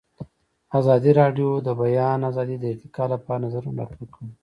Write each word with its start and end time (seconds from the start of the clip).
ازادي 0.79 1.11
راډیو 1.21 1.49
د 1.61 1.63
د 1.67 1.69
بیان 1.79 2.19
آزادي 2.29 2.55
د 2.59 2.65
ارتقا 2.73 3.03
لپاره 3.13 3.41
نظرونه 3.45 3.81
راټول 3.87 4.07
کړي. 4.15 4.29